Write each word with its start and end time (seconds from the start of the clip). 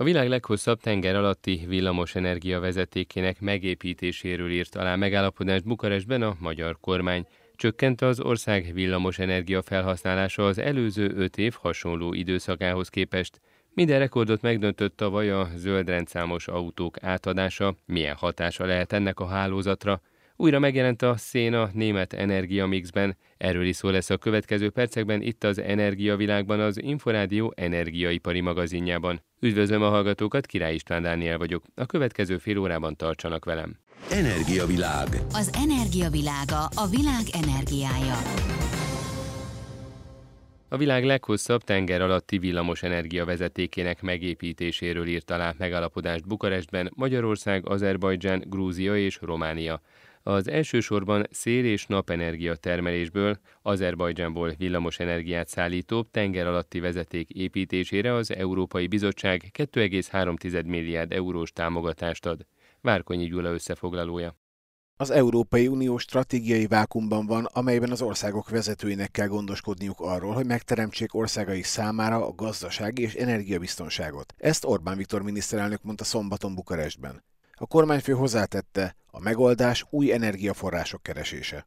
A 0.00 0.04
világ 0.04 0.28
leghosszabb 0.28 0.80
tenger 0.80 1.16
alatti 1.16 1.64
villamosenergia 1.66 2.60
vezetékének 2.60 3.40
megépítéséről 3.40 4.50
írt 4.50 4.74
alá 4.74 4.96
megállapodást 4.96 5.64
Bukarestben 5.64 6.22
a 6.22 6.36
magyar 6.38 6.76
kormány. 6.80 7.26
Csökkent 7.56 8.00
az 8.00 8.20
ország 8.20 8.70
villamosenergia 8.74 9.62
felhasználása 9.62 10.46
az 10.46 10.58
előző 10.58 11.12
öt 11.16 11.38
év 11.38 11.54
hasonló 11.60 12.12
időszakához 12.12 12.88
képest. 12.88 13.40
Minden 13.74 13.98
rekordot 13.98 14.42
megdöntött 14.42 14.96
tavaly 14.96 15.30
a 15.30 15.48
zöldrendszámos 15.56 16.48
autók 16.48 17.02
átadása, 17.02 17.74
milyen 17.86 18.16
hatása 18.16 18.64
lehet 18.64 18.92
ennek 18.92 19.20
a 19.20 19.26
hálózatra. 19.26 20.00
Újra 20.40 20.58
megjelent 20.58 21.02
a 21.02 21.16
szén 21.16 21.54
a 21.54 21.70
német 21.72 22.12
energiamixben, 22.12 23.16
erről 23.36 23.64
is 23.64 23.76
szó 23.76 23.88
lesz 23.88 24.10
a 24.10 24.16
következő 24.16 24.70
percekben 24.70 25.22
itt 25.22 25.44
az 25.44 25.58
Energiavilágban 25.58 26.60
az 26.60 26.82
Inforádió 26.82 27.52
energiaipari 27.56 28.40
magazinjában. 28.40 29.22
Üdvözlöm 29.40 29.82
a 29.82 29.88
hallgatókat, 29.88 30.46
Király 30.46 30.74
István 30.74 31.02
Dániel 31.02 31.38
vagyok. 31.38 31.64
A 31.74 31.86
következő 31.86 32.38
fél 32.38 32.58
órában 32.58 32.96
tartsanak 32.96 33.44
velem. 33.44 33.76
Energiavilág. 34.10 35.08
Az 35.32 35.50
energiavilága 35.68 36.64
a 36.74 36.86
világ 36.90 37.24
energiája. 37.44 38.16
A 40.68 40.76
világ 40.76 41.04
leghosszabb 41.04 41.62
tenger 41.62 42.00
alatti 42.00 42.38
villamos 42.38 42.82
energia 42.82 43.24
vezetékének 43.24 44.02
megépítéséről 44.02 45.06
írt 45.06 45.30
alá 45.30 45.54
megállapodást 45.58 46.26
Bukarestben 46.26 46.90
Magyarország, 46.94 47.68
Azerbajdzsán, 47.68 48.44
Grúzia 48.46 48.96
és 48.96 49.18
Románia. 49.20 49.80
Az 50.28 50.48
elsősorban 50.48 51.26
szél- 51.30 51.64
és 51.64 51.86
napenergia 51.86 52.54
termelésből, 52.56 53.38
Azerbajdzsánból 53.62 54.54
villamos 54.58 54.98
energiát 54.98 55.48
szállító 55.48 56.02
tenger 56.02 56.46
alatti 56.46 56.80
vezeték 56.80 57.30
építésére 57.30 58.14
az 58.14 58.32
Európai 58.32 58.86
Bizottság 58.86 59.50
2,3 59.52 60.66
milliárd 60.66 61.12
eurós 61.12 61.52
támogatást 61.52 62.26
ad. 62.26 62.46
Várkonyi 62.80 63.26
Gyula 63.26 63.52
összefoglalója. 63.52 64.36
Az 64.96 65.10
Európai 65.10 65.66
Unió 65.66 65.98
stratégiai 65.98 66.66
vákumban 66.66 67.26
van, 67.26 67.44
amelyben 67.44 67.90
az 67.90 68.02
országok 68.02 68.48
vezetőinek 68.48 69.10
kell 69.10 69.26
gondoskodniuk 69.26 70.00
arról, 70.00 70.32
hogy 70.32 70.46
megteremtsék 70.46 71.14
országai 71.14 71.62
számára 71.62 72.26
a 72.26 72.34
gazdasági 72.34 73.02
és 73.02 73.14
energiabiztonságot. 73.14 74.34
Ezt 74.36 74.64
Orbán 74.64 74.96
Viktor 74.96 75.22
miniszterelnök 75.22 75.82
mondta 75.82 76.04
szombaton 76.04 76.54
Bukarestben. 76.54 77.22
A 77.60 77.66
kormányfő 77.66 78.12
hozzátette, 78.12 78.96
a 79.10 79.20
megoldás 79.20 79.84
új 79.90 80.12
energiaforrások 80.12 81.02
keresése. 81.02 81.66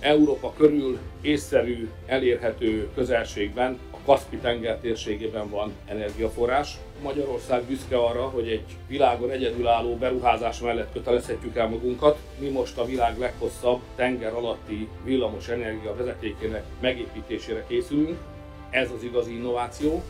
Európa 0.00 0.52
körül 0.52 0.98
észszerű, 1.20 1.88
elérhető 2.06 2.90
közelségben, 2.94 3.78
a 3.90 3.96
Kaspi-tenger 4.04 4.78
térségében 4.78 5.50
van 5.50 5.72
energiaforrás. 5.86 6.78
Magyarország 7.02 7.62
büszke 7.62 7.96
arra, 7.96 8.22
hogy 8.22 8.48
egy 8.48 8.76
világon 8.88 9.30
egyedülálló 9.30 9.96
beruházás 9.96 10.60
mellett 10.60 10.92
kötelezhetjük 10.92 11.56
el 11.56 11.68
magunkat. 11.68 12.18
Mi 12.38 12.48
most 12.48 12.78
a 12.78 12.84
világ 12.84 13.18
leghosszabb 13.18 13.80
tenger 13.96 14.32
alatti 14.32 14.88
villamos 15.04 15.48
energia 15.48 15.94
vezetékének 15.94 16.64
megépítésére 16.80 17.64
készülünk. 17.66 18.18
Ez 18.70 18.90
az 18.90 19.02
igazi 19.02 19.34
innováció. 19.34 20.02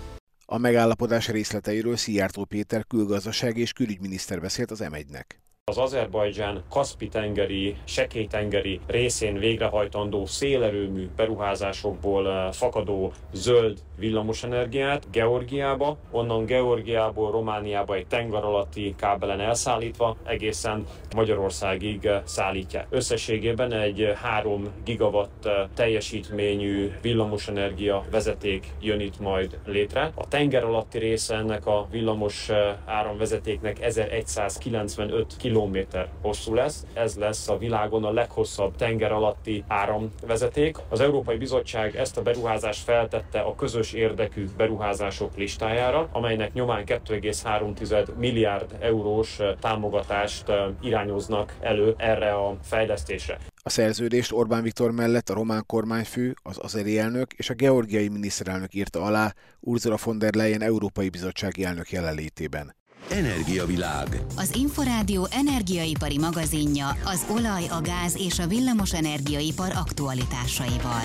A 0.45 0.59
megállapodás 0.59 1.29
részleteiről 1.29 1.97
Szijjártó 1.97 2.45
Péter 2.45 2.85
külgazdaság 2.87 3.57
és 3.57 3.73
külügyminiszter 3.73 4.41
beszélt 4.41 4.71
az 4.71 4.81
M1-nek. 4.83 5.25
Az 5.64 5.78
Azerbajdzsán 5.78 6.62
Kaspi-tengeri, 6.70 7.77
Sekély-tengeri 7.84 8.80
részén 8.86 9.38
végrehajtandó 9.38 10.27
szélerőmű 10.27 11.08
beruházásokból 11.16 12.28
eh, 12.28 12.52
fakadó 12.52 13.12
zöld 13.32 13.78
villamosenergiát 13.98 15.10
Georgiába, 15.10 15.96
onnan 16.10 16.44
Georgiából 16.44 17.30
Romániába 17.30 17.94
egy 17.94 18.06
tenger 18.06 18.44
alatti 18.44 18.94
kábelen 18.98 19.40
elszállítva 19.40 20.16
egészen 20.24 20.86
Magyarországig 21.14 22.06
eh, 22.06 22.22
szállítják. 22.24 22.86
Összességében 22.90 23.72
egy 23.72 24.12
3 24.22 24.68
gigawatt 24.84 25.46
eh, 25.46 25.55
teljesítményű 25.74 26.92
villamosenergia 27.02 28.05
vezeték 28.11 28.67
jön 28.80 29.01
itt 29.01 29.20
majd 29.20 29.58
létre. 29.67 30.12
A 30.14 30.28
tenger 30.28 30.64
alatti 30.64 30.98
része 30.98 31.34
ennek 31.36 31.67
a 31.67 31.86
villamos 31.90 32.51
áramvezetéknek 32.84 33.80
1195 33.80 35.36
km 35.42 35.52
kilométer 35.52 36.08
hosszú 36.20 36.55
lesz. 36.55 36.85
Ez 36.95 37.17
lesz 37.17 37.48
a 37.48 37.58
világon 37.58 38.05
a 38.05 38.13
leghosszabb 38.13 38.77
tenger 38.77 39.13
alatti 39.13 39.64
áramvezeték. 39.68 40.77
Az 40.89 41.01
Európai 41.01 41.36
Bizottság 41.36 41.96
ezt 41.96 42.17
a 42.17 42.23
beruházást 42.23 42.85
feltette 42.85 43.40
a 43.40 43.55
közös 43.55 43.92
érdekű 43.92 44.48
beruházások 44.57 45.36
listájára, 45.36 46.08
amelynek 46.13 46.52
nyomán 46.52 46.85
2,3 46.86 48.17
milliárd 48.17 48.77
eurós 48.80 49.39
támogatást 49.61 50.45
irányoznak 50.80 51.57
elő 51.61 51.95
erre 51.96 52.33
a 52.33 52.57
fejlesztésre. 52.63 53.39
A 53.63 53.70
szerződést 53.70 54.33
Orbán 54.33 54.63
Viktor 54.63 54.90
mellett 54.90 55.29
a 55.29 55.34
román 55.34 55.63
kormányfő, 55.67 56.34
az 56.42 56.58
azeri 56.63 56.98
elnök 56.98 57.33
és 57.33 57.51
a 57.51 57.55
georgiai 57.55 58.08
miniszterelnök 58.08 58.74
írta 58.74 59.02
alá 59.02 59.34
Ursula 59.61 59.96
von 60.05 60.19
der 60.19 60.34
Leyen 60.34 60.63
Európai 60.63 61.08
Bizottsági 61.08 61.64
elnök 61.64 61.90
jelenlétében. 61.90 62.74
Energiavilág. 63.11 64.08
Az 64.36 64.55
Inforádió 64.57 65.27
energiaipari 65.30 66.18
magazinja 66.18 66.89
az 67.05 67.27
olaj, 67.30 67.63
a 67.68 67.80
gáz 67.83 68.17
és 68.17 68.39
a 68.39 68.46
villamos 68.46 68.92
energiaipar 68.95 69.70
aktualitásaival. 69.74 71.02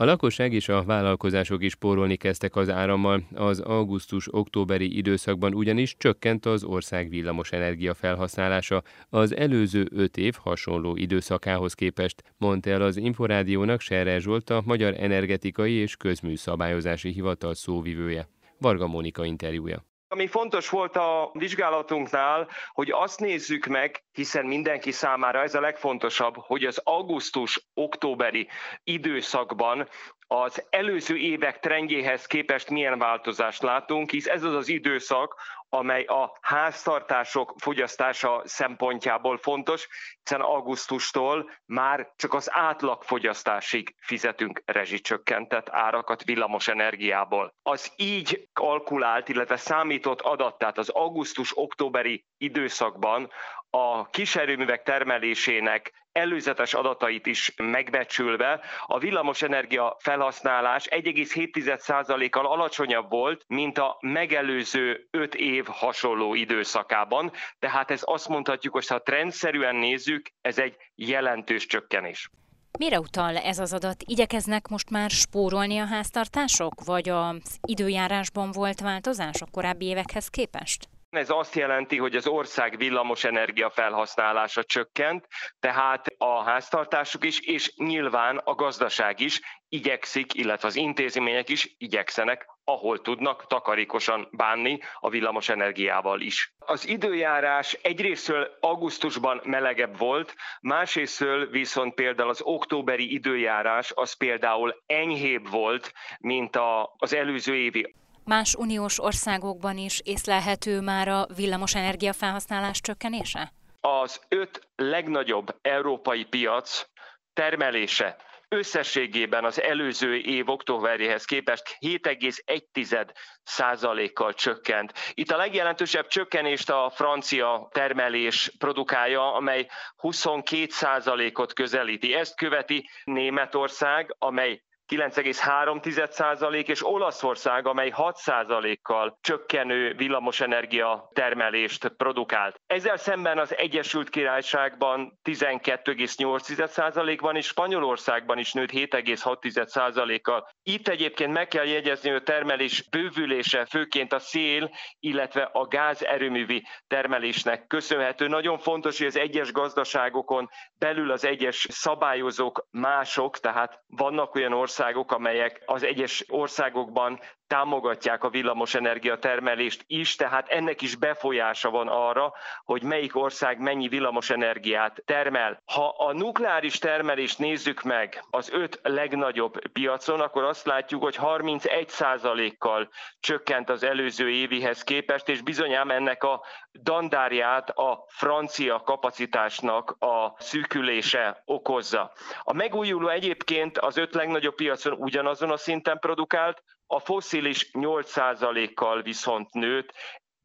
A 0.00 0.04
lakosság 0.04 0.52
és 0.52 0.68
a 0.68 0.82
vállalkozások 0.82 1.62
is 1.62 1.72
spórolni 1.72 2.16
kezdtek 2.16 2.56
az 2.56 2.68
árammal, 2.68 3.22
az 3.34 3.60
augusztus-októberi 3.60 4.96
időszakban 4.96 5.54
ugyanis 5.54 5.96
csökkent 5.98 6.46
az 6.46 6.64
ország 6.64 7.08
villamos 7.08 7.52
energia 7.52 7.94
felhasználása 7.94 8.82
az 9.08 9.36
előző 9.36 9.88
öt 9.90 10.16
év 10.16 10.34
hasonló 10.42 10.96
időszakához 10.96 11.74
képest, 11.74 12.22
mondta 12.36 12.70
el 12.70 12.82
az 12.82 12.96
Inforádiónak 12.96 13.80
Serre 13.80 14.18
Zsolt, 14.18 14.50
a 14.50 14.62
Magyar 14.64 14.94
Energetikai 14.98 15.72
és 15.72 15.96
Közműszabályozási 15.96 17.10
Hivatal 17.10 17.54
szóvivője. 17.54 18.28
Varga 18.58 18.86
Mónika 18.86 19.24
interjúja. 19.24 19.84
Ami 20.10 20.26
fontos 20.26 20.68
volt 20.68 20.96
a 20.96 21.30
vizsgálatunknál, 21.32 22.48
hogy 22.72 22.90
azt 22.90 23.20
nézzük 23.20 23.66
meg, 23.66 24.04
hiszen 24.12 24.46
mindenki 24.46 24.90
számára 24.90 25.42
ez 25.42 25.54
a 25.54 25.60
legfontosabb, 25.60 26.34
hogy 26.36 26.64
az 26.64 26.80
augusztus-októberi 26.84 28.48
időszakban 28.84 29.88
az 30.26 30.66
előző 30.70 31.16
évek 31.16 31.58
trendjéhez 31.58 32.26
képest 32.26 32.70
milyen 32.70 32.98
változást 32.98 33.62
látunk, 33.62 34.10
hisz 34.10 34.26
ez 34.26 34.42
az 34.42 34.54
az 34.54 34.68
időszak, 34.68 35.34
amely 35.68 36.04
a 36.04 36.38
háztartások 36.40 37.54
fogyasztása 37.58 38.42
szempontjából 38.44 39.38
fontos, 39.38 39.88
hiszen 40.22 40.40
augusztustól 40.40 41.50
már 41.66 42.12
csak 42.16 42.34
az 42.34 42.48
átlagfogyasztásig 42.52 43.94
fizetünk 44.00 44.62
rezsicsökkentett 44.64 45.68
árakat 45.70 46.24
villamos 46.24 46.68
energiából. 46.68 47.54
Az 47.62 47.92
így 47.96 48.48
kalkulált, 48.52 49.28
illetve 49.28 49.56
számított 49.56 50.20
adat, 50.20 50.58
tehát 50.58 50.78
az 50.78 50.88
augusztus-októberi 50.88 52.24
időszakban 52.36 53.30
a 53.70 54.10
kiserőművek 54.10 54.82
termelésének 54.82 55.92
előzetes 56.12 56.74
adatait 56.74 57.26
is 57.26 57.52
megbecsülve, 57.56 58.60
a 58.86 58.98
villamosenergia 58.98 59.96
felhasználás 59.98 60.86
1,7%-kal 60.90 62.46
alacsonyabb 62.46 63.10
volt, 63.10 63.44
mint 63.46 63.78
a 63.78 63.96
megelőző 64.00 65.06
5 65.10 65.34
év 65.34 65.57
hasonló 65.66 66.34
időszakában. 66.34 67.32
Tehát 67.58 67.90
ez 67.90 68.00
azt 68.04 68.28
mondhatjuk, 68.28 68.72
hogy 68.74 68.86
ha 68.86 69.02
trendszerűen 69.02 69.76
nézzük, 69.76 70.30
ez 70.40 70.58
egy 70.58 70.76
jelentős 70.94 71.66
csökkenés. 71.66 72.30
Mire 72.78 72.98
utal 73.00 73.36
ez 73.36 73.58
az 73.58 73.72
adat? 73.72 74.02
Igyekeznek 74.06 74.68
most 74.68 74.90
már 74.90 75.10
spórolni 75.10 75.78
a 75.78 75.86
háztartások, 75.86 76.84
vagy 76.84 77.08
az 77.08 77.58
időjárásban 77.66 78.50
volt 78.52 78.80
változás 78.80 79.40
a 79.40 79.46
korábbi 79.50 79.86
évekhez 79.86 80.28
képest? 80.28 80.88
Ez 81.10 81.30
azt 81.30 81.54
jelenti, 81.54 81.98
hogy 81.98 82.16
az 82.16 82.26
ország 82.26 82.76
villamos 82.76 83.24
energia 83.24 83.70
felhasználása 83.70 84.64
csökkent, 84.64 85.26
tehát 85.60 86.06
a 86.18 86.42
háztartások 86.42 87.24
is, 87.24 87.40
és 87.40 87.72
nyilván 87.76 88.36
a 88.36 88.54
gazdaság 88.54 89.20
is 89.20 89.40
igyekszik, 89.68 90.34
illetve 90.34 90.68
az 90.68 90.76
intézmények 90.76 91.48
is 91.48 91.74
igyekszenek, 91.78 92.46
ahol 92.64 93.00
tudnak 93.00 93.46
takarékosan 93.46 94.28
bánni 94.32 94.78
a 94.94 95.08
villamos 95.08 95.48
energiával 95.48 96.20
is. 96.20 96.54
Az 96.58 96.88
időjárás 96.88 97.72
egyrésztől 97.72 98.56
augusztusban 98.60 99.40
melegebb 99.44 99.98
volt, 99.98 100.34
másrésztől 100.60 101.46
viszont 101.46 101.94
például 101.94 102.28
az 102.28 102.42
októberi 102.42 103.12
időjárás 103.12 103.92
az 103.94 104.16
például 104.16 104.82
enyhébb 104.86 105.50
volt, 105.50 105.92
mint 106.18 106.56
a, 106.56 106.94
az 106.96 107.14
előző 107.14 107.54
évi. 107.54 107.94
Más 108.28 108.54
uniós 108.54 109.00
országokban 109.00 109.76
is 109.76 110.00
észlelhető 110.04 110.80
már 110.80 111.08
a 111.08 111.26
villamosenergia 111.36 112.12
felhasználás 112.12 112.80
csökkenése? 112.80 113.52
Az 113.80 114.20
öt 114.28 114.68
legnagyobb 114.76 115.58
európai 115.62 116.24
piac 116.24 116.86
termelése 117.32 118.16
összességében 118.48 119.44
az 119.44 119.60
előző 119.62 120.16
év 120.16 120.48
októberéhez 120.48 121.24
képest 121.24 121.76
7,1 121.80 123.08
százalékkal 123.42 124.32
csökkent. 124.34 124.92
Itt 125.14 125.30
a 125.30 125.36
legjelentősebb 125.36 126.06
csökkenést 126.06 126.70
a 126.70 126.92
francia 126.94 127.68
termelés 127.72 128.52
produkálja, 128.58 129.34
amely 129.34 129.68
22 129.96 130.66
százalékot 130.68 131.52
közelíti. 131.52 132.14
Ezt 132.14 132.36
követi 132.36 132.88
Németország, 133.04 134.14
amely 134.18 134.62
9,3% 134.88 136.68
és 136.68 136.86
Olaszország, 136.86 137.66
amely 137.66 137.92
6%-kal 137.96 139.18
csökkenő 139.20 139.94
villamosenergia 139.96 141.08
termelést 141.12 141.88
produkált. 141.88 142.60
Ezzel 142.66 142.96
szemben 142.96 143.38
az 143.38 143.56
Egyesült 143.56 144.08
Királyságban 144.08 145.18
12,8%-ban 145.24 147.36
és 147.36 147.46
Spanyolországban 147.46 148.38
is 148.38 148.52
nőtt 148.52 148.70
7,6%-kal. 148.70 150.48
Itt 150.62 150.88
egyébként 150.88 151.32
meg 151.32 151.48
kell 151.48 151.66
jegyezni, 151.66 152.10
hogy 152.10 152.18
a 152.18 152.22
termelés 152.22 152.88
bővülése 152.90 153.64
főként 153.64 154.12
a 154.12 154.18
szél, 154.18 154.70
illetve 155.00 155.48
a 155.52 155.66
gáz 155.66 156.02
erőművi 156.02 156.66
termelésnek 156.86 157.66
köszönhető. 157.66 158.26
Nagyon 158.26 158.58
fontos, 158.58 158.98
hogy 158.98 159.06
az 159.06 159.16
egyes 159.16 159.52
gazdaságokon 159.52 160.48
belül 160.78 161.10
az 161.10 161.24
egyes 161.24 161.66
szabályozók 161.70 162.66
mások, 162.70 163.38
tehát 163.38 163.82
vannak 163.86 164.34
olyan 164.34 164.52
országok, 164.52 164.76
országok, 164.78 165.12
amelyek 165.12 165.62
az 165.66 165.82
egyes 165.82 166.24
országokban 166.28 167.20
támogatják 167.48 168.24
a 168.24 168.30
villamosenergia 168.30 169.18
termelést 169.18 169.84
is, 169.86 170.16
tehát 170.16 170.48
ennek 170.48 170.82
is 170.82 170.94
befolyása 170.94 171.70
van 171.70 171.88
arra, 171.88 172.32
hogy 172.64 172.82
melyik 172.82 173.16
ország 173.16 173.58
mennyi 173.60 173.88
villamosenergiát 173.88 175.02
termel. 175.04 175.62
Ha 175.64 175.88
a 175.88 176.12
nukleáris 176.12 176.78
termelést 176.78 177.38
nézzük 177.38 177.82
meg 177.82 178.24
az 178.30 178.50
öt 178.50 178.80
legnagyobb 178.82 179.68
piacon, 179.72 180.20
akkor 180.20 180.44
azt 180.44 180.66
látjuk, 180.66 181.02
hogy 181.02 181.18
31%-kal 181.20 182.88
csökkent 183.20 183.70
az 183.70 183.82
előző 183.82 184.30
évihez 184.30 184.84
képest, 184.84 185.28
és 185.28 185.42
bizonyám 185.42 185.90
ennek 185.90 186.22
a 186.22 186.44
dandárját 186.72 187.70
a 187.70 188.04
francia 188.08 188.80
kapacitásnak 188.80 189.96
a 189.98 190.34
szűkülése 190.38 191.42
okozza. 191.44 192.12
A 192.42 192.52
megújuló 192.52 193.08
egyébként 193.08 193.78
az 193.78 193.96
öt 193.96 194.14
legnagyobb 194.14 194.54
piacon 194.54 194.92
ugyanazon 194.92 195.50
a 195.50 195.56
szinten 195.56 195.98
produkált, 195.98 196.62
a 196.90 196.98
foszilis 196.98 197.70
8%-kal 197.72 199.02
viszont 199.02 199.52
nőtt, 199.52 199.92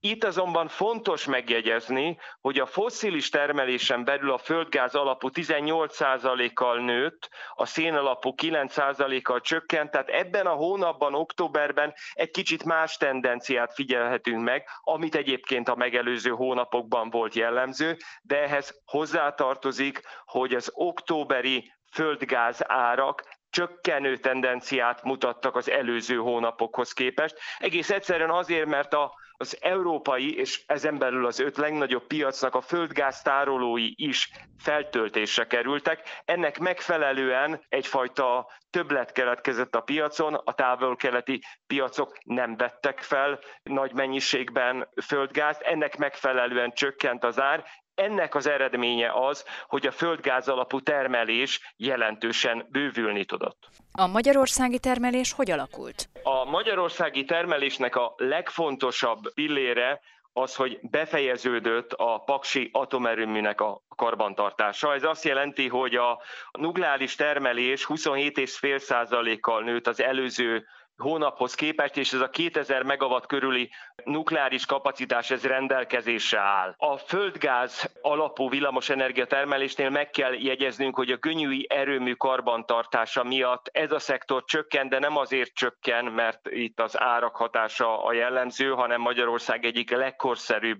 itt 0.05 0.23
azonban 0.23 0.67
fontos 0.67 1.25
megjegyezni, 1.25 2.17
hogy 2.41 2.59
a 2.59 2.65
fosszilis 2.65 3.29
termelésen 3.29 4.03
belül 4.03 4.31
a 4.31 4.37
földgáz 4.37 4.95
alapú 4.95 5.29
18%-kal 5.33 6.79
nőtt, 6.79 7.29
a 7.53 7.65
szén 7.65 7.95
alapú 7.95 8.33
9%-kal 8.41 9.41
csökkent, 9.41 9.91
tehát 9.91 10.09
ebben 10.09 10.45
a 10.45 10.53
hónapban, 10.53 11.15
októberben 11.15 11.93
egy 12.13 12.31
kicsit 12.31 12.63
más 12.63 12.97
tendenciát 12.97 13.73
figyelhetünk 13.73 14.43
meg, 14.43 14.67
amit 14.81 15.15
egyébként 15.15 15.69
a 15.69 15.75
megelőző 15.75 16.29
hónapokban 16.29 17.09
volt 17.09 17.35
jellemző, 17.35 17.97
de 18.21 18.41
ehhez 18.41 18.81
hozzátartozik, 18.85 20.01
hogy 20.25 20.53
az 20.53 20.71
októberi 20.73 21.71
földgáz 21.91 22.59
árak 22.67 23.23
csökkenő 23.53 24.17
tendenciát 24.17 25.03
mutattak 25.03 25.55
az 25.55 25.69
előző 25.69 26.15
hónapokhoz 26.15 26.93
képest. 26.93 27.37
Egész 27.57 27.89
egyszerűen 27.89 28.29
azért, 28.29 28.65
mert 28.65 28.93
a, 28.93 29.13
az 29.37 29.57
európai 29.61 30.37
és 30.37 30.63
ezen 30.67 30.97
belül 30.97 31.25
az 31.25 31.39
öt 31.39 31.57
legnagyobb 31.57 32.07
piacnak 32.07 32.55
a 32.55 32.61
földgáz 32.61 33.21
tárolói 33.21 33.91
is 33.95 34.31
feltöltésre 34.57 35.47
kerültek. 35.47 36.21
Ennek 36.25 36.59
megfelelően 36.59 37.61
egyfajta 37.69 38.51
többlet 38.69 39.11
keletkezett 39.11 39.75
a 39.75 39.81
piacon, 39.81 40.33
a 40.33 40.53
távol-keleti 40.53 41.41
piacok 41.67 42.17
nem 42.23 42.57
vettek 42.57 42.99
fel 42.99 43.39
nagy 43.63 43.93
mennyiségben 43.93 44.89
földgázt, 45.05 45.61
ennek 45.61 45.97
megfelelően 45.97 46.71
csökkent 46.71 47.23
az 47.23 47.39
ár, 47.39 47.63
ennek 47.95 48.35
az 48.35 48.47
eredménye 48.47 49.11
az, 49.13 49.45
hogy 49.67 49.87
a 49.87 49.91
földgáz 49.91 50.47
alapú 50.47 50.79
termelés 50.79 51.73
jelentősen 51.77 52.67
bővülni 52.69 53.25
tudott. 53.25 53.67
A 53.91 54.07
magyarországi 54.07 54.79
termelés 54.79 55.31
hogy 55.31 55.51
alakult? 55.51 56.09
A 56.23 56.45
magyarországi 56.45 57.25
termelésnek 57.25 57.95
a 57.95 58.13
legfontosabb 58.17 59.33
pillére 59.33 60.01
az, 60.33 60.55
hogy 60.55 60.79
befejeződött 60.81 61.93
a 61.93 62.23
Paksi 62.25 62.69
atomerőműnek 62.71 63.61
a 63.61 63.81
karbantartása. 63.95 64.93
Ez 64.93 65.03
azt 65.03 65.23
jelenti, 65.23 65.67
hogy 65.67 65.95
a 65.95 66.21
nukleáris 66.51 67.15
termelés 67.15 67.85
27,5%-kal 67.89 69.63
nőtt 69.63 69.87
az 69.87 70.01
előző 70.01 70.65
hónaphoz 71.03 71.55
képest, 71.55 71.97
és 71.97 72.13
ez 72.13 72.19
a 72.19 72.29
2000 72.29 72.83
megawatt 72.83 73.25
körüli 73.25 73.69
nukleáris 74.03 74.65
kapacitás 74.65 75.31
ez 75.31 75.43
rendelkezésre 75.43 76.39
áll. 76.39 76.73
A 76.77 76.97
földgáz 76.97 77.91
alapú 78.01 78.49
villamosenergia 78.49 79.25
termelésnél 79.25 79.89
meg 79.89 80.09
kell 80.09 80.33
jegyeznünk, 80.33 80.95
hogy 80.95 81.11
a 81.11 81.17
könnyűi 81.17 81.65
erőmű 81.69 82.13
karbantartása 82.13 83.23
miatt 83.23 83.69
ez 83.71 83.91
a 83.91 83.99
szektor 83.99 84.43
csökken, 84.43 84.89
de 84.89 84.99
nem 84.99 85.17
azért 85.17 85.53
csökken, 85.53 86.05
mert 86.05 86.49
itt 86.49 86.79
az 86.79 86.99
árak 86.99 87.35
hatása 87.35 88.03
a 88.03 88.13
jellemző, 88.13 88.69
hanem 88.69 89.01
Magyarország 89.01 89.65
egyik 89.65 89.91
legkorszerűbb 89.91 90.79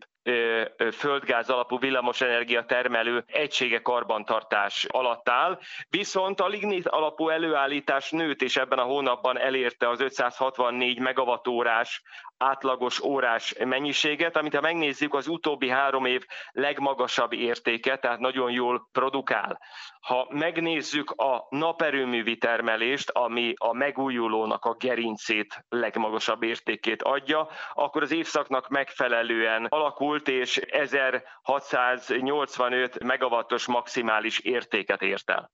földgáz 0.91 1.49
alapú 1.49 1.79
villamosenergia 1.79 2.65
termelő 2.65 3.23
egysége 3.27 3.81
karbantartás 3.81 4.85
alatt 4.89 5.29
áll, 5.29 5.59
viszont 5.89 6.39
a 6.39 6.47
lignit 6.47 6.87
alapú 6.87 7.29
előállítás 7.29 8.11
nőtt, 8.11 8.41
és 8.41 8.57
ebben 8.57 8.79
a 8.79 8.83
hónapban 8.83 9.39
elérte 9.39 9.89
az 9.89 10.01
564 10.01 10.99
megawattórás 10.99 12.01
átlagos 12.37 13.01
órás 13.01 13.55
mennyiséget, 13.65 14.37
amit 14.37 14.55
ha 14.55 14.61
megnézzük, 14.61 15.13
az 15.13 15.27
utóbbi 15.27 15.69
három 15.69 16.05
év 16.05 16.25
legmagasabb 16.51 17.33
értéke, 17.33 17.97
tehát 17.97 18.19
nagyon 18.19 18.51
jól 18.51 18.89
produkál. 18.91 19.59
Ha 20.01 20.27
megnézzük 20.29 21.11
a 21.11 21.47
naperőművi 21.49 22.37
termelést, 22.37 23.09
ami 23.09 23.53
a 23.57 23.73
megújulónak 23.73 24.65
a 24.65 24.75
gerincét 24.79 25.65
legmagasabb 25.69 26.43
értékét 26.43 27.03
adja, 27.03 27.47
akkor 27.73 28.01
az 28.01 28.11
évszaknak 28.11 28.69
megfelelően 28.69 29.65
alakult, 29.65 30.27
és 30.27 30.57
1685 30.57 33.03
megawattos 33.03 33.65
maximális 33.65 34.39
értéket 34.39 35.01
ért 35.01 35.29
el. 35.29 35.51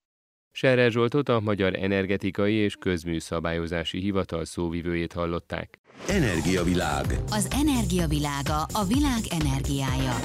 Serre 0.52 0.90
Zsoltot 0.90 1.30
a 1.30 1.40
Magyar 1.40 1.76
Energetikai 1.76 2.54
és 2.54 2.76
Közműszabályozási 2.76 4.00
Hivatal 4.00 4.46
szóvivőjét 4.46 5.14
hallották. 5.14 5.80
Energiavilág. 6.08 7.06
Az 7.30 7.48
energiavilága 7.52 8.62
a 8.74 8.84
világ 8.88 9.22
energiája. 9.30 10.16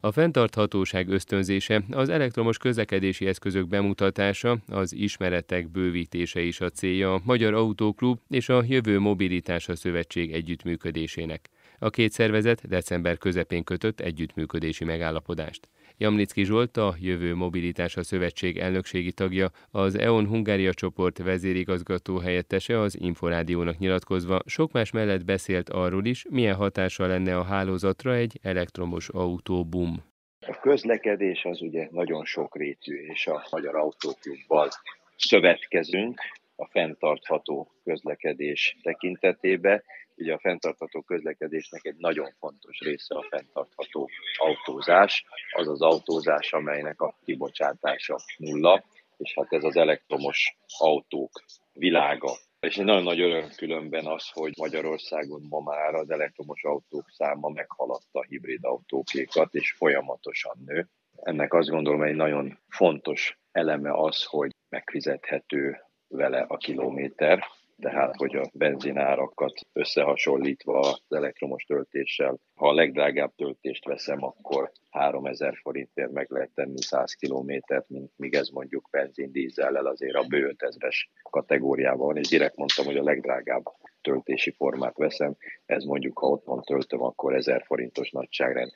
A 0.00 0.12
fenntarthatóság 0.12 1.08
ösztönzése, 1.08 1.82
az 1.90 2.08
elektromos 2.08 2.58
közlekedési 2.58 3.26
eszközök 3.26 3.68
bemutatása, 3.68 4.58
az 4.68 4.92
ismeretek 4.94 5.70
bővítése 5.70 6.40
is 6.40 6.60
a 6.60 6.70
célja 6.70 7.14
a 7.14 7.20
Magyar 7.24 7.54
Autóklub 7.54 8.18
és 8.28 8.48
a 8.48 8.64
Jövő 8.66 8.98
Mobilitása 8.98 9.76
Szövetség 9.76 10.32
együttműködésének. 10.32 11.48
A 11.78 11.90
két 11.90 12.12
szervezet 12.12 12.68
december 12.68 13.18
közepén 13.18 13.64
kötött 13.64 14.00
együttműködési 14.00 14.84
megállapodást. 14.84 15.68
Jamnicki 16.00 16.44
Zsolt, 16.44 16.76
a 16.76 16.94
Jövő 17.00 17.34
Mobilitása 17.34 18.02
Szövetség 18.02 18.58
elnökségi 18.58 19.12
tagja, 19.12 19.50
az 19.70 19.98
EON 19.98 20.26
Hungária 20.26 20.74
csoport 20.74 21.18
vezérigazgató 21.18 22.18
helyettese 22.18 22.80
az 22.80 23.00
Inforádiónak 23.00 23.78
nyilatkozva 23.78 24.40
sok 24.46 24.72
más 24.72 24.90
mellett 24.90 25.24
beszélt 25.24 25.68
arról 25.68 26.04
is, 26.04 26.24
milyen 26.30 26.54
hatása 26.54 27.06
lenne 27.06 27.36
a 27.36 27.42
hálózatra 27.42 28.14
egy 28.14 28.38
elektromos 28.42 29.08
autóbum. 29.08 30.02
A 30.46 30.58
közlekedés 30.60 31.44
az 31.44 31.62
ugye 31.62 31.88
nagyon 31.90 32.24
sokrétű, 32.24 32.94
és 32.94 33.26
a 33.26 33.46
Magyar 33.50 33.76
Autóklubbal 33.76 34.68
szövetkezünk 35.16 36.20
a 36.56 36.66
fenntartható 36.66 37.72
közlekedés 37.84 38.76
tekintetében, 38.82 39.82
Ugye 40.18 40.32
a 40.32 40.38
fenntartható 40.38 41.02
közlekedésnek 41.02 41.84
egy 41.84 41.96
nagyon 41.96 42.34
fontos 42.38 42.78
része 42.78 43.14
a 43.14 43.26
fenntartható 43.30 44.08
autózás, 44.36 45.24
az 45.56 45.68
az 45.68 45.82
autózás, 45.82 46.52
amelynek 46.52 47.00
a 47.00 47.14
kibocsátása 47.24 48.16
nulla, 48.36 48.84
és 49.16 49.34
hát 49.34 49.52
ez 49.52 49.64
az 49.64 49.76
elektromos 49.76 50.56
autók 50.78 51.30
világa. 51.72 52.32
És 52.60 52.76
egy 52.76 52.84
nagyon 52.84 53.02
nagy 53.02 53.20
öröm 53.20 53.48
különben 53.56 54.06
az, 54.06 54.30
hogy 54.30 54.52
Magyarországon 54.56 55.46
ma 55.48 55.60
már 55.60 55.94
az 55.94 56.10
elektromos 56.10 56.64
autók 56.64 57.08
száma 57.10 57.48
meghaladta 57.48 58.18
a 58.18 58.24
hibrid 58.28 58.64
autókékat, 58.64 59.54
és 59.54 59.72
folyamatosan 59.72 60.56
nő. 60.66 60.88
Ennek 61.22 61.52
azt 61.52 61.68
gondolom 61.68 62.02
egy 62.02 62.14
nagyon 62.14 62.58
fontos 62.68 63.38
eleme 63.52 63.92
az, 63.92 64.24
hogy 64.24 64.50
megfizethető 64.68 65.76
vele 66.08 66.40
a 66.40 66.56
kilométer, 66.56 67.44
tehát 67.80 68.16
hogy 68.16 68.36
a 68.36 68.50
benzinárakat 68.52 69.60
összehasonlítva 69.72 70.78
az 70.78 71.02
elektromos 71.08 71.64
töltéssel, 71.64 72.38
ha 72.54 72.68
a 72.68 72.74
legdrágább 72.74 73.34
töltést 73.36 73.84
veszem, 73.84 74.24
akkor 74.24 74.70
3000 74.90 75.58
forintért 75.62 76.10
meg 76.10 76.30
lehet 76.30 76.50
tenni 76.54 76.82
100 76.82 77.12
kilométert, 77.12 77.86
míg 78.16 78.34
ez 78.34 78.48
mondjuk 78.48 78.88
benzin 78.90 79.32
dízellel 79.32 79.86
azért 79.86 80.14
a 80.14 80.26
bő 80.28 80.56
5000-es 80.58 80.96
kategóriában 81.30 82.06
van, 82.06 82.16
és 82.16 82.28
direkt 82.28 82.56
mondtam, 82.56 82.84
hogy 82.84 82.96
a 82.96 83.02
legdrágább 83.02 83.64
töltési 84.00 84.50
formát 84.50 84.96
veszem, 84.96 85.36
ez 85.66 85.84
mondjuk, 85.84 86.18
ha 86.18 86.26
otthon 86.26 86.62
töltöm, 86.62 87.02
akkor 87.02 87.34
1000 87.34 87.62
forintos 87.66 88.10
nagyságrend. 88.10 88.70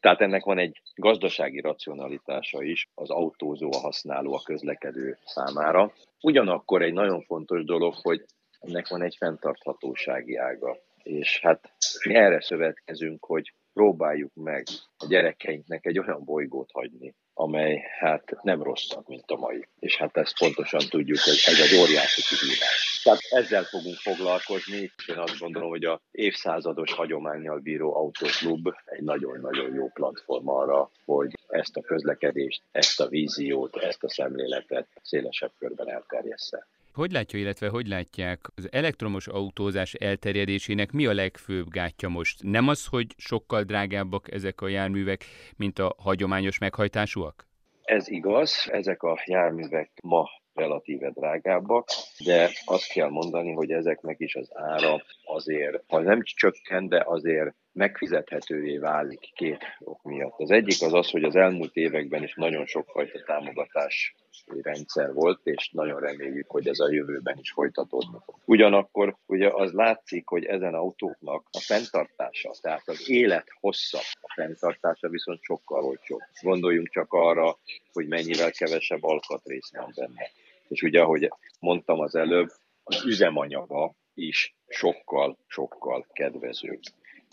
Tehát 0.00 0.20
ennek 0.20 0.44
van 0.44 0.58
egy 0.58 0.82
gazdasági 0.94 1.60
racionalitása 1.60 2.62
is 2.62 2.88
az 2.94 3.10
autózó, 3.10 3.70
a 3.72 3.78
használó, 3.78 4.34
a 4.34 4.42
közlekedő 4.44 5.18
számára. 5.24 5.92
Ugyanakkor 6.20 6.82
egy 6.82 6.92
nagyon 6.92 7.22
fontos 7.22 7.64
dolog, 7.64 7.94
hogy 8.02 8.24
ennek 8.60 8.88
van 8.88 9.02
egy 9.02 9.16
fenntarthatósági 9.16 10.36
ága. 10.36 10.76
És 11.02 11.40
hát 11.42 11.72
mi 12.04 12.14
erre 12.14 12.40
szövetkezünk, 12.40 13.24
hogy 13.24 13.52
próbáljuk 13.72 14.34
meg 14.34 14.66
a 14.96 15.06
gyerekeinknek 15.08 15.86
egy 15.86 15.98
olyan 15.98 16.24
bolygót 16.24 16.70
hagyni, 16.72 17.14
amely 17.34 17.82
hát 17.98 18.42
nem 18.42 18.62
rosszabb, 18.62 19.08
mint 19.08 19.30
a 19.30 19.36
mai. 19.36 19.68
És 19.78 19.96
hát 19.96 20.16
ezt 20.16 20.38
pontosan 20.38 20.80
tudjuk, 20.88 21.18
hogy 21.18 21.42
ez 21.46 21.60
egy 21.60 21.78
óriási 21.78 22.22
kihívás. 22.22 23.00
Tehát 23.04 23.20
ezzel 23.30 23.64
fogunk 23.64 23.96
foglalkozni, 23.96 24.92
én 25.06 25.16
azt 25.16 25.38
gondolom, 25.38 25.68
hogy 25.68 25.84
a 25.84 26.00
évszázados 26.10 26.92
hagyományjal 26.92 27.58
bíró 27.58 27.94
autóklub 27.96 28.68
egy 28.84 29.02
nagyon-nagyon 29.02 29.74
jó 29.74 29.88
platform 29.88 30.48
arra, 30.48 30.90
hogy 31.04 31.34
ezt 31.48 31.76
a 31.76 31.80
közlekedést, 31.80 32.62
ezt 32.70 33.00
a 33.00 33.08
víziót, 33.08 33.76
ezt 33.76 34.04
a 34.04 34.10
szemléletet 34.10 34.88
szélesebb 35.02 35.52
körben 35.58 35.88
elterjessze. 35.88 36.66
Hogy 36.98 37.12
látja, 37.12 37.38
illetve 37.38 37.68
hogy 37.68 37.86
látják 37.86 38.40
az 38.54 38.68
elektromos 38.72 39.26
autózás 39.26 39.94
elterjedésének 39.94 40.92
mi 40.92 41.06
a 41.06 41.12
legfőbb 41.12 41.68
gátja 41.68 42.08
most? 42.08 42.42
Nem 42.42 42.68
az, 42.68 42.86
hogy 42.86 43.06
sokkal 43.16 43.62
drágábbak 43.62 44.32
ezek 44.32 44.60
a 44.60 44.68
járművek, 44.68 45.24
mint 45.56 45.78
a 45.78 45.94
hagyományos 45.98 46.58
meghajtásúak? 46.58 47.46
Ez 47.82 48.08
igaz, 48.08 48.68
ezek 48.70 49.02
a 49.02 49.22
járművek 49.26 49.90
ma 50.02 50.28
relatíve 50.54 51.10
drágábbak, 51.10 51.88
de 52.24 52.50
azt 52.64 52.92
kell 52.92 53.08
mondani, 53.08 53.52
hogy 53.52 53.70
ezeknek 53.70 54.16
is 54.18 54.34
az 54.34 54.48
ára 54.52 55.02
azért, 55.24 55.82
ha 55.86 56.00
nem 56.00 56.22
csökken, 56.22 56.88
de 56.88 57.02
azért 57.06 57.54
megfizethetővé 57.78 58.78
válik 58.78 59.32
két 59.34 59.64
ok 59.78 60.02
miatt. 60.02 60.38
Az 60.38 60.50
egyik 60.50 60.82
az 60.82 60.92
az, 60.92 61.10
hogy 61.10 61.22
az 61.22 61.36
elmúlt 61.36 61.76
években 61.76 62.22
is 62.22 62.34
nagyon 62.34 62.66
sokfajta 62.66 63.22
támogatás 63.26 64.14
rendszer 64.62 65.12
volt, 65.12 65.40
és 65.42 65.70
nagyon 65.72 66.00
reméljük, 66.00 66.50
hogy 66.50 66.68
ez 66.68 66.78
a 66.78 66.92
jövőben 66.92 67.38
is 67.38 67.50
folytatódni. 67.50 68.18
Ugyanakkor 68.44 69.16
ugye 69.26 69.48
az 69.50 69.72
látszik, 69.72 70.28
hogy 70.28 70.44
ezen 70.44 70.74
autóknak 70.74 71.46
a 71.50 71.60
fenntartása, 71.60 72.50
tehát 72.60 72.88
az 72.88 73.10
élet 73.10 73.46
hossza, 73.60 73.98
a 74.20 74.32
fenntartása 74.34 75.08
viszont 75.08 75.42
sokkal 75.42 75.84
olcsóbb. 75.84 76.20
Gondoljunk 76.42 76.88
csak 76.88 77.12
arra, 77.12 77.58
hogy 77.92 78.06
mennyivel 78.06 78.50
kevesebb 78.50 79.02
alkatrész 79.02 79.70
van 79.76 79.92
benne. 79.96 80.30
És 80.68 80.82
ugye, 80.82 81.00
ahogy 81.00 81.32
mondtam 81.60 82.00
az 82.00 82.14
előbb, 82.14 82.48
az 82.82 83.04
üzemanyaga 83.04 83.94
is 84.14 84.54
sokkal, 84.68 85.38
sokkal 85.46 86.06
kedvezőbb. 86.12 86.80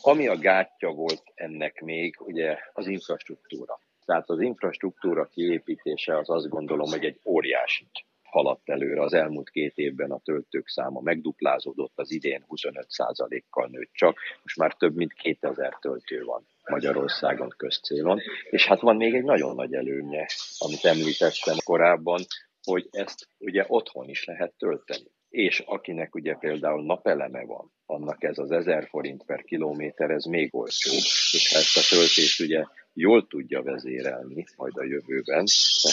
Ami 0.01 0.27
a 0.27 0.37
gátja 0.37 0.89
volt 0.89 1.23
ennek 1.33 1.81
még, 1.81 2.15
ugye 2.19 2.57
az 2.73 2.87
infrastruktúra. 2.87 3.79
Tehát 4.05 4.29
az 4.29 4.41
infrastruktúra 4.41 5.25
kiépítése 5.25 6.17
az 6.17 6.29
azt 6.29 6.49
gondolom, 6.49 6.89
hogy 6.89 7.05
egy 7.05 7.19
óriási 7.25 7.87
haladt 8.23 8.69
előre. 8.69 9.01
Az 9.01 9.13
elmúlt 9.13 9.49
két 9.49 9.77
évben 9.77 10.11
a 10.11 10.19
töltők 10.19 10.67
száma 10.67 11.01
megduplázódott, 11.01 11.93
az 11.95 12.11
idén 12.11 12.45
25%-kal 12.49 13.67
nőtt 13.67 13.91
csak, 13.93 14.19
most 14.43 14.57
már 14.57 14.73
több 14.73 14.95
mint 14.95 15.13
2000 15.13 15.77
töltő 15.81 16.23
van 16.23 16.47
Magyarországon 16.69 17.53
közcélon. 17.57 18.19
És 18.49 18.65
hát 18.67 18.79
van 18.79 18.95
még 18.95 19.13
egy 19.13 19.23
nagyon 19.23 19.55
nagy 19.55 19.73
előnye, 19.73 20.27
amit 20.57 20.85
említettem 20.85 21.55
korábban, 21.63 22.21
hogy 22.63 22.87
ezt 22.91 23.29
ugye 23.37 23.65
otthon 23.67 24.09
is 24.09 24.25
lehet 24.25 24.53
tölteni. 24.57 25.14
És 25.35 25.59
akinek 25.59 26.15
ugye 26.15 26.35
például 26.35 26.85
napeleme 26.85 27.45
van, 27.45 27.71
annak 27.85 28.23
ez 28.23 28.37
az 28.37 28.51
1000 28.51 28.87
forint 28.87 29.23
per 29.25 29.43
kilométer, 29.43 30.09
ez 30.09 30.23
még 30.25 30.55
olcsóbb, 30.55 31.03
és 31.31 31.49
ha 31.51 31.59
ezt 31.59 31.77
a 31.77 31.95
töltést 31.95 32.39
ugye 32.39 32.63
jól 32.93 33.27
tudja 33.27 33.61
vezérelni 33.61 34.45
majd 34.57 34.77
a 34.77 34.83
jövőben, 34.83 35.45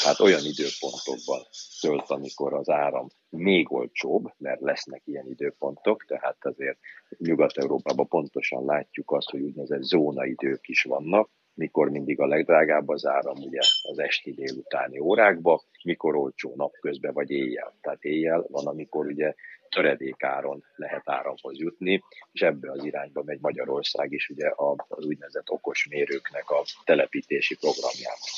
tehát 0.03 0.21
olyan 0.21 0.45
időpontokban 0.45 1.41
tölt, 1.81 2.11
amikor 2.11 2.55
az 2.55 2.69
áram 2.69 3.09
még 3.29 3.73
olcsóbb, 3.73 4.33
mert 4.39 4.61
lesznek 4.61 5.03
ilyen 5.05 5.27
időpontok, 5.27 6.05
tehát 6.05 6.37
azért 6.41 6.79
Nyugat-Európában 7.19 8.09
pontosan 8.09 8.65
látjuk 8.65 9.11
azt, 9.11 9.31
hogy 9.31 9.41
úgynevezett 9.41 9.83
zónaidők 9.83 10.69
is 10.69 10.83
vannak, 10.83 11.31
mikor 11.55 11.91
mindig 11.91 12.21
a 12.21 12.27
legdrágább 12.27 12.89
az 12.89 13.07
áram, 13.07 13.37
ugye 13.37 13.61
az 13.83 13.99
esti 13.99 14.33
délutáni 14.33 14.99
órákba, 14.99 15.63
mikor 15.85 16.17
olcsó 16.17 16.53
napközben 16.57 17.13
vagy 17.13 17.31
éjjel. 17.31 17.75
Tehát 17.81 18.05
éjjel 18.05 18.45
van, 18.49 18.67
amikor 18.67 19.07
ugye 19.07 19.35
töredékáron 19.69 20.65
lehet 20.75 21.03
áramhoz 21.05 21.59
jutni, 21.59 22.03
és 22.33 22.41
ebbe 22.41 22.71
az 22.71 22.85
irányba 22.85 23.23
megy 23.23 23.41
Magyarország 23.41 24.13
is 24.13 24.29
ugye 24.29 24.51
az 24.89 25.07
úgynevezett 25.07 25.51
okos 25.51 25.87
mérőknek 25.89 26.51
a 26.51 26.63
telepítési 26.85 27.57
programjában. 27.57 28.29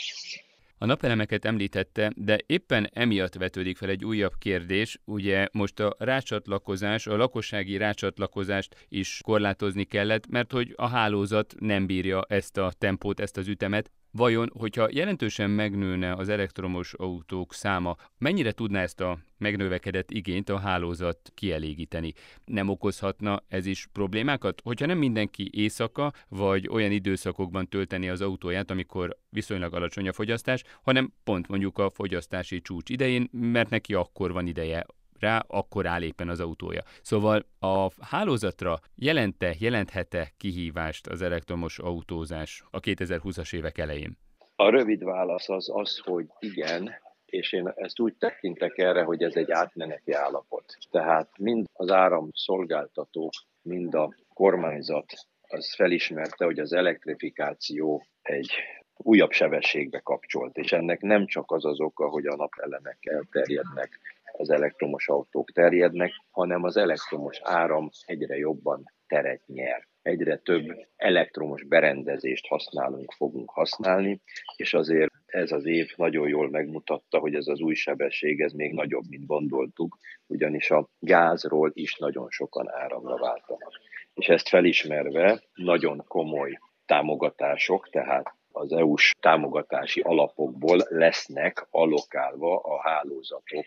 A 0.78 0.86
napelemeket 0.86 1.44
említette, 1.44 2.12
de 2.16 2.38
éppen 2.46 2.88
emiatt 2.92 3.34
vetődik 3.34 3.76
fel 3.76 3.88
egy 3.88 4.04
újabb 4.04 4.32
kérdés. 4.38 5.00
Ugye 5.04 5.48
most 5.52 5.80
a 5.80 5.94
rácsatlakozás, 5.98 7.06
a 7.06 7.16
lakossági 7.16 7.76
rácsatlakozást 7.76 8.86
is 8.88 9.20
korlátozni 9.24 9.84
kellett, 9.84 10.26
mert 10.26 10.52
hogy 10.52 10.72
a 10.76 10.88
hálózat 10.88 11.54
nem 11.58 11.86
bírja 11.86 12.22
ezt 12.28 12.56
a 12.56 12.72
tempót, 12.78 13.20
ezt 13.20 13.36
az 13.36 13.48
ütemet. 13.48 13.90
Vajon, 14.16 14.50
hogyha 14.58 14.88
jelentősen 14.90 15.50
megnőne 15.50 16.12
az 16.12 16.28
elektromos 16.28 16.92
autók 16.92 17.54
száma, 17.54 17.96
mennyire 18.18 18.52
tudná 18.52 18.82
ezt 18.82 19.00
a 19.00 19.18
megnövekedett 19.38 20.10
igényt 20.10 20.48
a 20.48 20.58
hálózat 20.58 21.32
kielégíteni? 21.34 22.12
Nem 22.44 22.68
okozhatna 22.68 23.42
ez 23.48 23.66
is 23.66 23.88
problémákat? 23.92 24.60
Hogyha 24.64 24.86
nem 24.86 24.98
mindenki 24.98 25.50
éjszaka 25.52 26.12
vagy 26.28 26.68
olyan 26.68 26.90
időszakokban 26.90 27.68
tölteni 27.68 28.08
az 28.08 28.20
autóját, 28.20 28.70
amikor 28.70 29.16
viszonylag 29.30 29.74
alacsony 29.74 30.08
a 30.08 30.12
fogyasztás, 30.12 30.62
hanem 30.82 31.12
pont 31.24 31.48
mondjuk 31.48 31.78
a 31.78 31.90
fogyasztási 31.90 32.60
csúcs 32.60 32.90
idején, 32.90 33.28
mert 33.32 33.70
neki 33.70 33.94
akkor 33.94 34.32
van 34.32 34.46
ideje 34.46 34.86
rá, 35.20 35.44
akkor 35.46 35.86
áll 35.86 36.02
éppen 36.02 36.28
az 36.28 36.40
autója. 36.40 36.82
Szóval 37.02 37.44
a 37.58 37.88
hálózatra 38.00 38.78
jelente, 38.94 39.54
jelenthete 39.58 40.32
kihívást 40.36 41.06
az 41.06 41.22
elektromos 41.22 41.78
autózás 41.78 42.64
a 42.70 42.80
2020-as 42.80 43.54
évek 43.54 43.78
elején? 43.78 44.18
A 44.56 44.70
rövid 44.70 45.04
válasz 45.04 45.48
az 45.48 45.70
az, 45.72 45.98
hogy 45.98 46.26
igen, 46.38 46.90
és 47.26 47.52
én 47.52 47.72
ezt 47.74 48.00
úgy 48.00 48.14
tekintek 48.14 48.78
erre, 48.78 49.02
hogy 49.02 49.22
ez 49.22 49.34
egy 49.34 49.50
átmeneti 49.50 50.12
állapot. 50.12 50.64
Tehát 50.90 51.38
mind 51.38 51.66
az 51.72 51.90
áramszolgáltatók, 51.90 53.32
mind 53.62 53.94
a 53.94 54.14
kormányzat 54.34 55.12
az 55.48 55.74
felismerte, 55.74 56.44
hogy 56.44 56.58
az 56.58 56.72
elektrifikáció 56.72 58.06
egy 58.22 58.50
újabb 58.96 59.30
sebességbe 59.30 59.98
kapcsolt, 59.98 60.56
és 60.56 60.72
ennek 60.72 61.00
nem 61.00 61.26
csak 61.26 61.50
az 61.50 61.64
az 61.64 61.80
oka, 61.80 62.08
hogy 62.08 62.26
a 62.26 62.36
napelemek 62.36 62.98
elterjednek, 63.00 63.98
az 64.36 64.50
elektromos 64.50 65.08
autók 65.08 65.50
terjednek, 65.50 66.12
hanem 66.30 66.62
az 66.62 66.76
elektromos 66.76 67.40
áram 67.42 67.90
egyre 68.04 68.36
jobban 68.36 68.82
teret 69.06 69.46
nyer. 69.46 69.88
Egyre 70.02 70.36
több 70.36 70.64
elektromos 70.96 71.64
berendezést 71.64 72.46
használunk, 72.46 73.12
fogunk 73.12 73.50
használni, 73.50 74.20
és 74.56 74.74
azért 74.74 75.12
ez 75.26 75.52
az 75.52 75.66
év 75.66 75.92
nagyon 75.96 76.28
jól 76.28 76.50
megmutatta, 76.50 77.18
hogy 77.18 77.34
ez 77.34 77.46
az 77.46 77.60
új 77.60 77.74
sebesség, 77.74 78.40
ez 78.40 78.52
még 78.52 78.72
nagyobb, 78.72 79.04
mint 79.08 79.26
gondoltuk, 79.26 79.98
ugyanis 80.26 80.70
a 80.70 80.88
gázról 80.98 81.70
is 81.74 81.96
nagyon 81.96 82.26
sokan 82.30 82.70
áramra 82.70 83.16
váltanak. 83.16 83.72
És 84.14 84.26
ezt 84.28 84.48
felismerve 84.48 85.42
nagyon 85.54 86.04
komoly 86.08 86.58
támogatások, 86.86 87.88
tehát 87.90 88.34
az 88.52 88.72
EU-s 88.72 89.14
támogatási 89.20 90.00
alapokból 90.00 90.78
lesznek 90.88 91.66
alokálva 91.70 92.58
a 92.58 92.80
hálózatok 92.80 93.64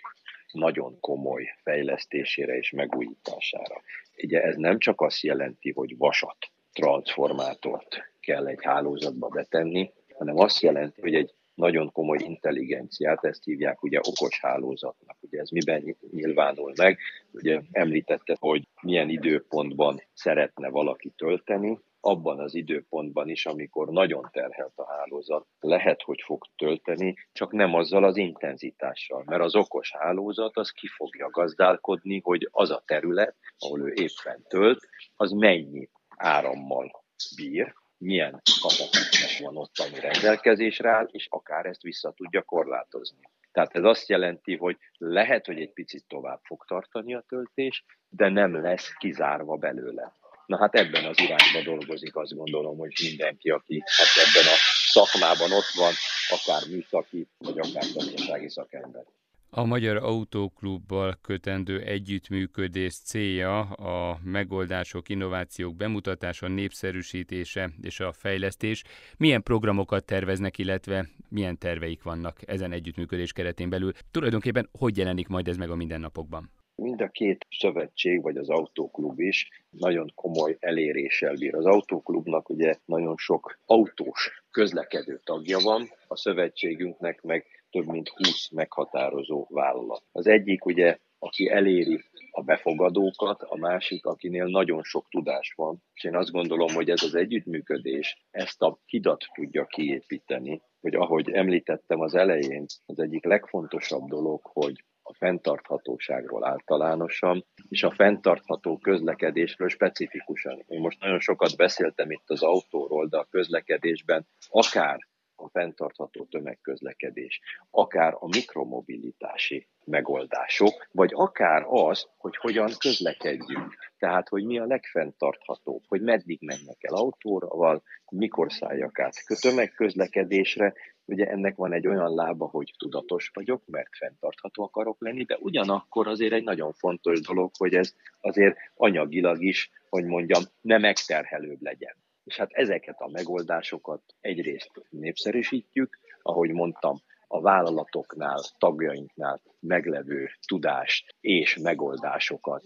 nagyon 0.51 1.00
komoly 1.00 1.44
fejlesztésére 1.63 2.58
és 2.58 2.72
megújítására. 2.72 3.82
Ugye 4.24 4.42
ez 4.42 4.56
nem 4.56 4.80
csak 4.80 5.01
azt 5.01 5.22
jelenti, 5.22 5.72
hogy 5.72 5.98
vasat, 5.98 6.38
transformátort 6.74 8.13
kell 8.20 8.48
egy 8.48 8.63
hálózatba 8.63 9.27
betenni, 9.27 9.92
hanem 10.13 10.38
azt 10.38 10.62
jelenti, 10.62 11.01
hogy 11.01 11.13
egy 11.13 11.34
nagyon 11.58 11.92
komoly 11.92 12.18
intelligenciát, 12.22 13.24
ezt 13.25 13.44
hívják 13.44 13.84
ugye 13.84 14.00
okos 14.00 14.39
hálózatnak. 14.42 15.18
Ugye 15.20 15.39
ez 15.39 15.50
miben 15.50 15.96
nyilvánul 16.12 16.74
meg? 16.75 16.98
Ugye 17.32 17.62
említette, 17.72 18.36
hogy 18.39 18.68
milyen 18.82 19.10
időpontban 19.10 20.01
szeretne 20.13 20.70
valaki 20.70 21.10
tölteni, 21.10 21.80
abban 22.08 22.40
az 22.40 22.54
időpontban 22.56 23.30
is, 23.30 23.46
amikor 23.46 23.88
nagyon 23.88 24.30
terhelt 24.32 24.74
a 24.76 24.88
hálózat, 24.88 25.48
lehet, 25.60 26.02
hogy 26.02 26.22
fog 26.22 26.46
tölteni, 26.56 27.16
csak 27.32 27.52
nem 27.52 27.74
azzal 27.74 28.04
az 28.04 28.18
intenzitással, 28.18 29.24
mert 29.26 29.42
az 29.42 29.56
okos 29.56 29.92
hálózat 29.92 30.58
az 30.58 30.70
ki 30.70 30.88
fogja 30.88 31.30
gazdálkodni, 31.30 32.22
hogy 32.24 32.50
az 32.52 32.72
a 32.72 32.84
terület, 32.86 33.36
ahol 33.58 33.82
ő 33.82 33.94
éppen 33.94 34.44
tölt, 34.48 34.80
az 35.16 35.32
mennyi 35.32 35.90
árammal 36.08 37.04
bír, 37.36 37.74
milyen 37.98 38.42
kapacitás 38.62 39.40
van 39.40 39.58
ott, 39.58 39.78
ami 39.78 40.00
rendelkezésre 40.00 40.90
áll, 40.90 41.08
és 41.12 41.28
akár 41.30 41.66
ezt 41.66 41.82
vissza 41.82 42.12
tudja 42.12 42.42
korlátozni. 42.42 43.22
Tehát 43.52 43.76
ez 43.76 43.84
azt 43.84 44.10
jelenti, 44.10 44.56
hogy 44.56 44.78
lehet, 44.98 45.46
hogy 45.46 45.62
egy 45.62 45.74
picit 45.74 46.08
tovább 46.08 46.40
fog 46.44 46.66
tartani 46.66 47.14
a 47.14 47.24
töltés, 47.28 47.86
de 48.10 48.30
nem 48.30 48.62
lesz 48.62 48.94
kizárva 48.98 49.56
belőle. 49.56 50.14
Na 50.48 50.58
hát 50.58 50.75
ebben 50.75 51.06
az 51.06 51.20
irányba 51.20 51.62
dolgozik, 51.63 52.16
azt 52.16 52.36
gondolom, 52.36 52.77
hogy 52.77 52.92
mindenki, 53.04 53.50
aki 53.50 53.84
hát 53.86 54.25
ebben 54.25 54.54
a 54.54 54.58
szakmában 54.88 55.51
ott 55.51 55.72
van, 55.75 55.94
akár 56.38 56.62
műszaki, 56.70 57.27
vagy 57.38 57.60
akár 57.60 57.84
gazdasági 57.94 58.50
szakember. 58.50 59.04
A 59.50 59.66
Magyar 59.66 59.96
Autóklubbal 59.96 61.18
kötendő 61.22 61.82
együttműködés 61.82 62.98
célja 62.98 63.60
a 63.60 64.20
megoldások, 64.24 65.10
innovációk 65.10 65.75
bemutatása, 65.75 66.48
népszerűsítése 66.48 67.70
és 67.82 68.00
a 68.00 68.12
fejlesztés. 68.12 68.84
Milyen 69.18 69.44
programokat 69.44 70.06
terveznek, 70.06 70.58
illetve 70.58 71.10
milyen 71.30 71.58
terveik 71.58 72.04
vannak 72.04 72.39
ezen 72.46 72.72
együttműködés 72.72 73.34
keretén 73.34 73.70
belül? 73.70 73.92
Tulajdonképpen 74.12 74.70
hogy 74.72 74.98
jelenik 74.98 75.27
majd 75.27 75.48
ez 75.48 75.58
meg 75.58 75.70
a 75.70 75.75
mindennapokban? 75.75 76.51
Mind 76.81 77.01
a 77.01 77.07
két 77.07 77.46
szövetség, 77.50 78.22
vagy 78.22 78.38
az 78.38 78.50
autóklub 78.50 79.19
is 79.19 79.50
nagyon 79.69 80.12
komoly 80.15 80.57
eléréssel 80.60 81.34
bír. 81.34 81.55
Az 81.55 81.65
autóklubnak 81.65 82.50
ugye 82.50 82.75
nagyon 82.86 83.17
sok 83.17 83.60
autós 83.65 84.43
közlekedő 84.51 85.19
tagja 85.24 85.60
van, 85.60 85.89
a 86.07 86.15
szövetségünknek 86.15 87.22
meg 87.22 87.46
több 87.69 87.86
mint 87.86 88.10
20 88.10 88.50
meghatározó 88.50 89.48
vállalat. 89.50 90.03
Az 90.12 90.27
egyik 90.27 90.65
ugye, 90.65 90.98
aki 91.19 91.50
eléri 91.50 92.03
a 92.31 92.43
befogadókat, 92.43 93.41
a 93.41 93.57
másik, 93.57 94.05
akinél 94.05 94.46
nagyon 94.46 94.84
sok 94.84 95.07
tudás 95.10 95.53
van. 95.55 95.84
És 95.93 96.03
én 96.03 96.15
azt 96.15 96.31
gondolom, 96.31 96.74
hogy 96.74 96.89
ez 96.89 97.03
az 97.03 97.15
együttműködés 97.15 98.25
ezt 98.31 98.62
a 98.62 98.79
hidat 98.86 99.25
tudja 99.34 99.65
kiépíteni, 99.65 100.62
hogy 100.79 100.96
ahogy 100.96 101.29
említettem 101.29 102.00
az 102.00 102.15
elején, 102.15 102.65
az 102.86 103.00
egyik 103.00 103.25
legfontosabb 103.25 104.07
dolog, 104.07 104.39
hogy 104.43 104.84
a 105.08 105.14
fenntarthatóságról 105.14 106.46
általánosan, 106.46 107.46
és 107.70 107.84
a 107.84 107.92
fenntartható 107.92 108.78
közlekedésről 108.78 109.70
specifikusan. 109.70 110.64
Én 110.68 110.80
most 110.80 111.00
nagyon 111.00 111.20
sokat 111.20 111.56
beszéltem 111.58 112.12
itt 112.12 112.30
az 112.30 112.44
autóról, 112.44 113.08
de 113.08 113.18
a 113.18 113.28
közlekedésben 113.30 114.28
akár 114.48 115.00
a 115.40 115.50
fenntartható 115.50 116.26
tömegközlekedés, 116.26 117.40
akár 117.70 118.14
a 118.20 118.28
mikromobilitási 118.28 119.68
megoldások, 119.86 120.88
vagy 120.92 121.12
akár 121.14 121.64
az, 121.68 122.08
hogy 122.18 122.38
hogyan 122.38 122.72
közlekedjünk. 122.78 123.76
Tehát, 123.98 124.28
hogy 124.28 124.46
mi 124.46 124.60
a 124.60 124.66
legfenntarthatóbb, 124.66 125.84
hogy 125.88 126.02
meddig 126.02 126.40
mennek 126.42 126.78
el 126.84 126.96
autóval, 126.96 127.84
mikor 128.12 128.52
szálljak 128.52 129.00
át 129.00 129.14
tömegközlekedésre. 129.40 130.74
Ugye 131.08 131.26
ennek 131.26 131.56
van 131.56 131.74
egy 131.74 131.88
olyan 131.88 132.14
lába, 132.16 132.46
hogy 132.46 132.74
tudatos 132.78 133.32
vagyok, 133.34 133.62
mert 133.66 133.96
fenntartható 133.98 134.64
akarok 134.64 135.02
lenni, 135.02 135.24
de 135.24 135.38
ugyanakkor 135.40 136.08
azért 136.08 136.34
egy 136.34 136.44
nagyon 136.44 136.74
fontos 136.74 137.22
dolog, 137.22 137.52
hogy 137.58 137.74
ez 137.74 137.94
azért 138.22 138.58
anyagilag 138.76 139.44
is, 139.44 139.72
hogy 139.90 140.06
mondjam, 140.06 140.44
nem 140.62 140.82
megterhelőbb 140.82 141.62
legyen. 141.62 141.96
És 142.24 142.38
hát 142.38 142.52
ezeket 142.52 143.00
a 143.00 143.10
megoldásokat 143.12 144.02
egyrészt 144.22 144.72
népszerűsítjük, 144.90 145.98
ahogy 146.22 146.52
mondtam, 146.52 146.98
a 147.28 147.42
vállalatoknál, 147.42 148.40
tagjainknál 148.58 149.42
meglevő 149.60 150.30
tudást 150.48 151.16
és 151.22 151.58
megoldásokat 151.58 152.64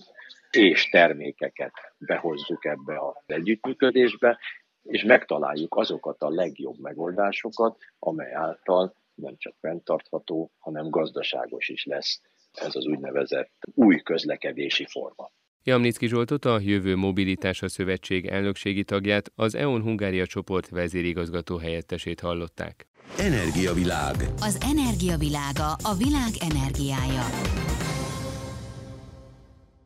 és 0.52 0.90
termékeket 0.90 1.74
behozzuk 1.98 2.66
ebbe 2.66 3.00
az 3.00 3.16
együttműködésbe, 3.26 4.40
és 4.84 5.04
megtaláljuk 5.04 5.76
azokat 5.76 6.22
a 6.22 6.30
legjobb 6.30 6.80
megoldásokat, 6.80 7.78
amely 8.00 8.34
által 8.34 8.96
nem 9.16 9.36
csak 9.38 9.56
fenntartható, 9.60 10.52
hanem 10.60 10.90
gazdaságos 10.90 11.70
is 11.70 11.86
lesz 11.86 12.22
ez 12.54 12.76
az 12.76 12.86
úgynevezett 12.86 13.52
új 13.74 14.02
közlekedési 14.02 14.86
forma. 14.86 15.32
Jamnicki 15.64 16.08
Zsoltot, 16.08 16.46
a 16.46 16.60
Jövő 16.60 16.96
Mobilitása 16.96 17.70
Szövetség 17.70 18.26
elnökségi 18.26 18.84
tagját, 18.84 19.32
az 19.36 19.56
EON 19.56 19.82
Hungária 19.82 20.26
csoport 20.26 20.70
vezérigazgató 20.70 21.58
helyettesét 21.58 22.20
hallották. 22.20 22.88
Energiavilág. 23.18 24.16
Az 24.40 24.58
energiavilága 24.62 25.70
a 25.84 25.94
világ 25.98 26.32
energiája. 26.52 27.24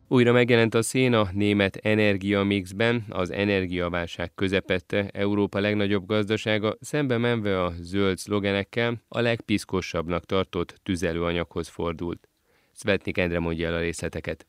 Újra 0.07 0.31
megjelent 0.31 0.73
a 0.73 0.81
szén 0.81 1.13
a 1.13 1.29
német 1.33 1.75
energiamixben, 1.75 3.05
az 3.09 3.31
energiaválság 3.31 4.33
közepette 4.35 5.09
Európa 5.13 5.59
legnagyobb 5.59 6.05
gazdasága 6.05 6.77
szembe 6.79 7.17
menve 7.17 7.63
a 7.63 7.73
zöld 7.79 8.17
szlogenekkel 8.17 9.01
a 9.07 9.19
legpiszkosabbnak 9.19 10.25
tartott 10.25 10.79
tüzelőanyaghoz 10.83 11.67
fordult. 11.67 12.29
Svetnik 12.73 13.17
Endre 13.17 13.39
mondja 13.39 13.67
el 13.67 13.73
a 13.73 13.79
részleteket. 13.79 14.47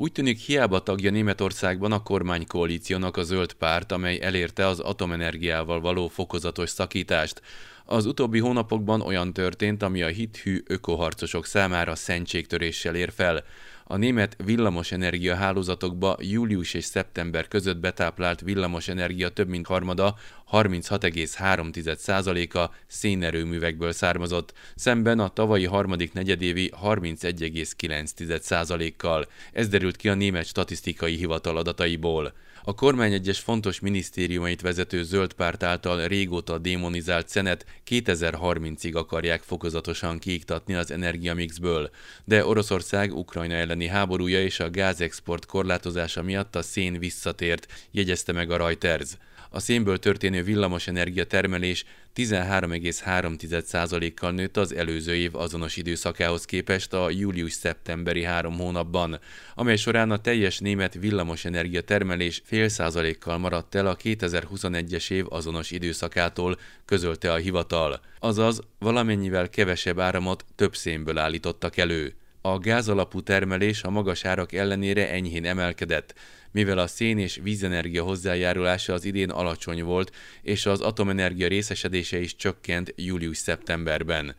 Úgy 0.00 0.12
tűnik 0.12 0.38
hiába 0.38 0.82
tagja 0.82 1.10
Németországban 1.10 1.92
a 1.92 2.02
kormánykoalíciónak 2.02 3.16
a 3.16 3.22
zöld 3.22 3.52
párt, 3.52 3.92
amely 3.92 4.20
elérte 4.20 4.66
az 4.66 4.80
atomenergiával 4.80 5.80
való 5.80 6.08
fokozatos 6.08 6.70
szakítást. 6.70 7.42
Az 7.84 8.06
utóbbi 8.06 8.38
hónapokban 8.38 9.00
olyan 9.00 9.32
történt, 9.32 9.82
ami 9.82 10.02
a 10.02 10.06
hithű 10.06 10.62
ökoharcosok 10.66 11.46
számára 11.46 11.94
szentségtöréssel 11.94 12.94
ér 12.94 13.12
fel. 13.12 13.44
A 13.90 13.96
német 13.96 14.36
villamosenergia 14.44 15.34
hálózatokba 15.34 16.16
július 16.20 16.74
és 16.74 16.84
szeptember 16.84 17.48
között 17.48 17.76
betáplált 17.76 18.40
villamosenergia 18.40 19.28
több 19.28 19.48
mint 19.48 19.66
harmada, 19.66 20.16
36,3%-a 20.52 22.70
szénerőművekből 22.86 23.92
származott, 23.92 24.52
szemben 24.74 25.18
a 25.18 25.28
tavalyi 25.28 25.64
harmadik 25.64 26.12
negyedévi 26.12 26.72
31,9%-kal. 26.82 29.26
Ez 29.52 29.68
derült 29.68 29.96
ki 29.96 30.08
a 30.08 30.14
német 30.14 30.46
statisztikai 30.46 31.14
hivatal 31.14 31.56
adataiból. 31.56 32.32
A 32.68 32.74
kormány 32.74 33.12
egyes 33.12 33.38
fontos 33.38 33.80
minisztériumait 33.80 34.60
vezető 34.60 35.02
zöld 35.02 35.32
párt 35.32 35.62
által 35.62 36.06
régóta 36.06 36.58
démonizált 36.58 37.28
szenet 37.28 37.66
2030-ig 37.88 38.94
akarják 38.94 39.42
fokozatosan 39.42 40.18
kiiktatni 40.18 40.74
az 40.74 40.90
energiamixből, 40.90 41.90
de 42.24 42.46
Oroszország 42.46 43.16
Ukrajna 43.16 43.54
elleni 43.54 43.86
háborúja 43.86 44.42
és 44.42 44.60
a 44.60 44.70
gázexport 44.70 45.46
korlátozása 45.46 46.22
miatt 46.22 46.56
a 46.56 46.62
szén 46.62 46.98
visszatért, 46.98 47.66
jegyezte 47.90 48.32
meg 48.32 48.50
a 48.50 48.56
Reuters. 48.56 49.08
A 49.50 49.60
szénből 49.60 49.98
történő 49.98 50.42
villamosenergia 50.42 51.24
termelés 51.24 51.84
13,3%-kal 52.14 54.30
nőtt 54.30 54.56
az 54.56 54.74
előző 54.74 55.14
év 55.14 55.36
azonos 55.36 55.76
időszakához 55.76 56.44
képest 56.44 56.92
a 56.92 57.10
július-szeptemberi 57.10 58.22
három 58.22 58.58
hónapban, 58.58 59.20
amely 59.54 59.76
során 59.76 60.10
a 60.10 60.16
teljes 60.16 60.58
német 60.58 60.94
villamosenergia 60.94 61.80
termelés 61.80 62.42
fél 62.44 62.68
százalékkal 62.68 63.38
maradt 63.38 63.74
el 63.74 63.86
a 63.86 63.96
2021-es 63.96 65.10
év 65.10 65.24
azonos 65.28 65.70
időszakától, 65.70 66.58
közölte 66.84 67.32
a 67.32 67.36
hivatal. 67.36 68.00
Azaz 68.18 68.60
valamennyivel 68.78 69.48
kevesebb 69.48 69.98
áramot 69.98 70.44
több 70.54 70.76
szénből 70.76 71.18
állítottak 71.18 71.76
elő. 71.76 72.14
A 72.40 72.58
gázalapú 72.58 73.20
termelés 73.20 73.82
a 73.82 73.90
magas 73.90 74.24
árak 74.24 74.52
ellenére 74.52 75.10
enyhén 75.10 75.44
emelkedett, 75.44 76.14
mivel 76.52 76.78
a 76.78 76.86
szén 76.86 77.18
és 77.18 77.40
vízenergia 77.42 78.02
hozzájárulása 78.02 78.92
az 78.92 79.04
idén 79.04 79.30
alacsony 79.30 79.82
volt, 79.82 80.12
és 80.42 80.66
az 80.66 80.80
atomenergia 80.80 81.48
részesedése 81.48 82.18
is 82.18 82.36
csökkent 82.36 82.92
július-szeptemberben. 82.96 84.36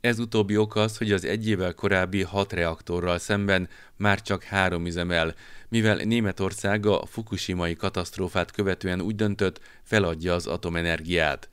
Ez 0.00 0.18
utóbbi 0.18 0.56
ok 0.56 0.76
az, 0.76 0.96
hogy 0.96 1.12
az 1.12 1.24
egy 1.24 1.48
évvel 1.48 1.74
korábbi 1.74 2.22
hat 2.22 2.52
reaktorral 2.52 3.18
szemben 3.18 3.68
már 3.96 4.22
csak 4.22 4.42
három 4.42 4.86
üzemel, 4.86 5.34
mivel 5.68 5.96
Németország 5.96 6.86
a 6.86 7.06
fukushimai 7.06 7.76
katasztrófát 7.76 8.50
követően 8.50 9.00
úgy 9.00 9.14
döntött, 9.14 9.60
feladja 9.82 10.34
az 10.34 10.46
atomenergiát. 10.46 11.48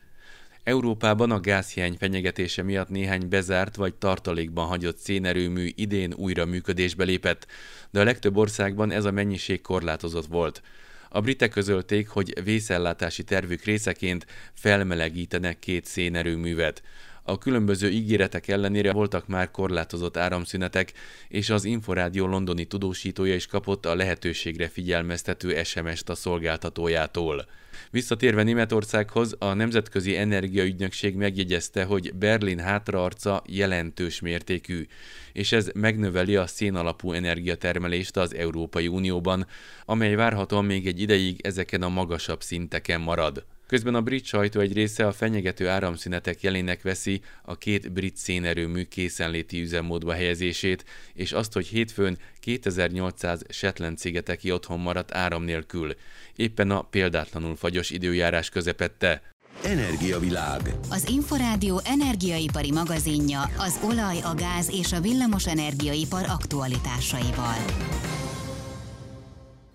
Európában 0.63 1.32
a 1.32 1.39
gázhiány 1.39 1.95
fenyegetése 1.99 2.63
miatt 2.63 2.89
néhány 2.89 3.30
bezárt 3.30 3.76
vagy 3.76 3.93
tartalékban 3.93 4.67
hagyott 4.67 4.97
szénerőmű 4.97 5.69
idén 5.76 6.13
újra 6.13 6.45
működésbe 6.45 7.04
lépett, 7.04 7.47
de 7.91 7.99
a 7.99 8.04
legtöbb 8.04 8.38
országban 8.38 8.91
ez 8.91 9.06
a 9.06 9.12
mennyiség 9.12 9.62
korlátozott 9.62 10.26
volt. 10.26 10.62
A 11.10 11.21
britek 11.21 11.49
közölték, 11.49 12.08
hogy 12.08 12.43
vészellátási 12.43 13.23
tervük 13.23 13.63
részeként 13.63 14.26
felmelegítenek 14.54 15.60
két 15.60 15.86
szénerőművet. 15.86 16.84
A 17.26 17.38
különböző 17.38 17.90
ígéretek 17.90 18.48
ellenére 18.48 18.92
voltak 18.92 19.28
már 19.28 19.52
korlátozott 19.52 20.18
áramszünetek, 20.18 20.94
és 21.28 21.50
az 21.50 21.66
Inforádió 21.66 22.26
londoni 22.26 22.66
tudósítója 22.66 23.36
is 23.36 23.46
kapott 23.48 23.86
a 23.86 23.96
lehetőségre 23.96 24.68
figyelmeztető 24.68 25.64
SMS-t 25.64 26.10
a 26.10 26.16
szolgáltatójától. 26.16 27.46
Visszatérve 27.92 28.44
Németországhoz, 28.44 29.36
a 29.40 29.54
Nemzetközi 29.54 30.18
Energiaügynökség 30.18 31.16
megjegyezte, 31.16 31.84
hogy 31.84 32.14
Berlin 32.16 32.60
hátraarca 32.60 33.44
jelentős 33.48 34.20
mértékű, 34.20 34.88
és 35.34 35.52
ez 35.52 35.70
megnöveli 35.74 36.36
a 36.36 36.48
szénalapú 36.48 37.12
energiatermelést 37.12 38.18
az 38.18 38.36
Európai 38.36 38.88
Unióban, 38.88 39.48
amely 39.86 40.16
várhatóan 40.16 40.66
még 40.66 40.88
egy 40.88 41.02
ideig 41.02 41.40
ezeken 41.44 41.82
a 41.82 41.90
magasabb 41.90 42.42
szinteken 42.42 43.02
marad. 43.02 43.46
Közben 43.74 43.96
a 43.96 44.02
brit 44.02 44.26
sajtó 44.26 44.60
egy 44.60 44.74
része 44.74 45.08
a 45.08 45.12
fenyegető 45.12 45.68
áramszünetek 45.68 46.42
jelének 46.42 46.82
veszi 46.82 47.22
a 47.42 47.58
két 47.58 47.92
brit 47.92 48.18
szénerőmű 48.18 48.84
készenléti 48.84 49.62
üzemmódba 49.62 50.14
helyezését, 50.14 50.86
és 51.14 51.32
azt, 51.32 51.54
hogy 51.54 51.68
hétfőn 51.68 52.18
2800 52.40 53.42
Shetland 53.50 53.98
szigeteki 53.98 54.52
otthon 54.52 54.80
maradt 54.80 55.14
áram 55.14 55.44
nélkül, 55.44 55.96
éppen 56.36 56.72
a 56.72 56.82
példátlanul 56.82 57.56
fagyos 57.56 57.90
időjárás 57.90 58.50
közepette. 58.50 59.22
Energiavilág. 59.64 60.74
Az 60.90 61.08
Inforádió 61.10 61.82
energiaipari 61.84 62.72
magazinja 62.72 63.42
az 63.58 63.80
olaj, 63.84 64.20
a 64.22 64.36
gáz 64.36 64.70
és 64.72 64.92
a 64.92 65.02
villamos 65.02 65.48
energiaipar 65.48 66.24
aktualitásaival. 66.28 67.58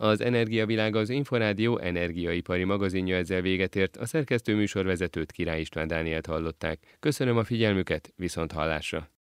Az 0.01 0.21
Energiavilág 0.21 0.97
az 0.97 1.11
Inforádió 1.11 1.79
energiaipari 1.79 2.65
magazinja 2.65 3.17
ezzel 3.17 3.41
véget 3.41 3.77
ért, 3.77 3.97
a 3.97 4.07
szerkesztő 4.07 4.55
műsorvezetőt 4.55 5.33
Király 5.33 5.61
István 5.61 5.87
Dánielt 5.87 6.27
hallották. 6.27 6.97
Köszönöm 7.01 7.37
a 7.37 7.45
figyelmüket, 7.45 8.13
viszont 8.17 8.53
hallásra! 8.53 9.09